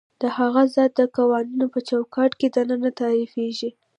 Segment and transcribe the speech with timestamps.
[0.21, 3.69] د هغه ذات د قوانینو په چوکاټ کې دننه تعریفېږي.